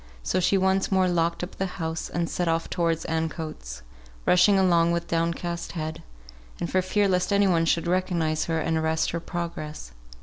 So 0.23 0.39
she 0.39 0.57
once 0.57 0.91
more 0.91 1.07
locked 1.07 1.43
up 1.43 1.57
the 1.57 1.67
house, 1.77 2.09
and 2.09 2.27
set 2.27 2.47
off 2.47 2.71
towards 2.71 3.05
Ancoats; 3.05 3.83
rushing 4.25 4.57
along 4.57 4.93
with 4.93 5.07
down 5.07 5.31
cast 5.31 5.73
head, 5.73 6.01
for 6.67 6.81
fear 6.81 7.07
lest 7.07 7.31
any 7.31 7.45
one 7.45 7.65
should 7.65 7.85
recognise 7.85 8.45
her 8.45 8.59
and 8.59 8.75
arrest 8.77 9.11
her 9.11 9.19
progress. 9.19 9.91